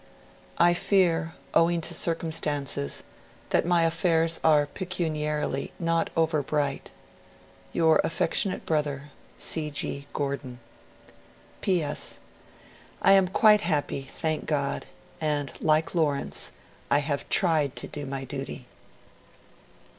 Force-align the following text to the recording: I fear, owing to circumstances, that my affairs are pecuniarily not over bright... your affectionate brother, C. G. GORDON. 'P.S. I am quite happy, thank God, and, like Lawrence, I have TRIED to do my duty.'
I 0.57 0.73
fear, 0.73 1.35
owing 1.53 1.79
to 1.81 1.93
circumstances, 1.93 3.03
that 3.51 3.67
my 3.67 3.83
affairs 3.83 4.39
are 4.43 4.65
pecuniarily 4.65 5.73
not 5.77 6.09
over 6.17 6.41
bright... 6.41 6.89
your 7.71 8.01
affectionate 8.03 8.65
brother, 8.65 9.11
C. 9.37 9.69
G. 9.69 10.07
GORDON. 10.11 10.59
'P.S. 11.61 12.17
I 12.99 13.11
am 13.11 13.27
quite 13.27 13.61
happy, 13.61 14.01
thank 14.01 14.47
God, 14.47 14.87
and, 15.21 15.53
like 15.61 15.93
Lawrence, 15.93 16.51
I 16.89 16.97
have 16.97 17.29
TRIED 17.29 17.75
to 17.75 17.87
do 17.87 18.07
my 18.07 18.23
duty.' 18.23 18.65